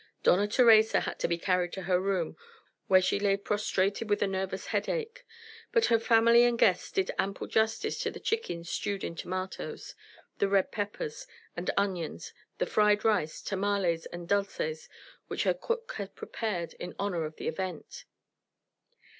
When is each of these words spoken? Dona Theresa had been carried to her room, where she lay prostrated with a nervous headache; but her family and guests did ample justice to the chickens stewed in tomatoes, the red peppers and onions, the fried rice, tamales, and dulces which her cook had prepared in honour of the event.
Dona 0.23 0.47
Theresa 0.47 1.01
had 1.01 1.19
been 1.19 1.39
carried 1.39 1.71
to 1.73 1.83
her 1.83 1.99
room, 2.01 2.35
where 2.87 3.03
she 3.03 3.19
lay 3.19 3.37
prostrated 3.37 4.09
with 4.09 4.23
a 4.23 4.27
nervous 4.27 4.65
headache; 4.65 5.23
but 5.71 5.85
her 5.93 5.99
family 5.99 6.43
and 6.43 6.57
guests 6.57 6.91
did 6.91 7.11
ample 7.19 7.45
justice 7.45 7.99
to 7.99 8.09
the 8.09 8.19
chickens 8.19 8.67
stewed 8.67 9.03
in 9.03 9.13
tomatoes, 9.13 9.93
the 10.39 10.47
red 10.49 10.71
peppers 10.71 11.27
and 11.55 11.69
onions, 11.77 12.33
the 12.57 12.65
fried 12.65 13.05
rice, 13.05 13.43
tamales, 13.43 14.07
and 14.07 14.27
dulces 14.27 14.89
which 15.27 15.43
her 15.43 15.53
cook 15.53 15.91
had 15.97 16.15
prepared 16.15 16.73
in 16.79 16.95
honour 16.99 17.23
of 17.23 17.35
the 17.35 17.47
event. 17.47 18.05